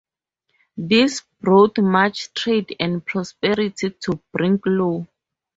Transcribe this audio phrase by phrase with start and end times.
[0.77, 5.05] This brought much trade and prosperity to Brinklow.